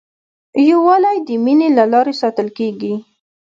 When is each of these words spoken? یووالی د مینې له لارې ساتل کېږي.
یووالی 0.69 1.17
د 1.27 1.29
مینې 1.43 1.69
له 1.77 1.83
لارې 1.91 2.13
ساتل 2.21 2.47
کېږي. 2.57 2.93